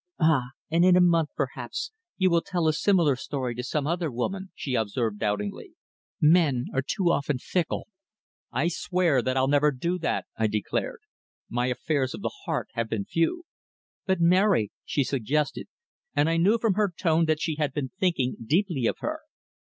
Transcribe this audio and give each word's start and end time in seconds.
"Ah! 0.19 0.45
And 0.71 0.83
in 0.83 0.95
a 0.95 0.99
month, 0.99 1.29
perhaps, 1.35 1.91
you 2.17 2.31
will 2.31 2.41
tell 2.41 2.67
a 2.67 2.73
similar 2.73 3.15
story 3.15 3.53
to 3.53 3.61
some 3.61 3.85
other 3.85 4.09
woman," 4.09 4.51
she 4.55 4.73
observed 4.73 5.19
doubtingly. 5.19 5.73
"Men 6.19 6.65
are 6.73 6.81
too 6.81 7.11
often 7.11 7.37
fickle." 7.37 7.87
"I 8.51 8.67
swear 8.67 9.21
that 9.21 9.37
I'll 9.37 9.47
never 9.47 9.69
do 9.69 9.99
that," 9.99 10.25
I 10.35 10.47
declared. 10.47 11.01
"My 11.49 11.67
affairs 11.67 12.15
of 12.15 12.21
the 12.23 12.33
heart 12.45 12.69
have 12.73 12.89
been 12.89 13.05
few." 13.05 13.43
"But 14.07 14.19
Mary?" 14.19 14.71
she 14.85 15.03
suggested, 15.03 15.67
and 16.15 16.27
I 16.27 16.37
knew 16.37 16.57
from 16.57 16.73
her 16.73 16.91
tone 16.97 17.25
that 17.25 17.39
she 17.39 17.57
had 17.57 17.71
been 17.71 17.91
thinking 17.99 18.37
deeply 18.47 18.87
of 18.87 18.95
her. 19.01 19.19